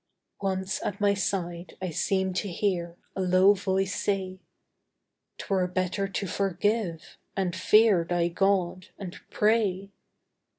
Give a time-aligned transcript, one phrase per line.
[0.41, 4.39] Once at my side I seemed to hear A low voice say,
[5.37, 9.91] "'Twere better to forgive, and fear Thy God, and pray."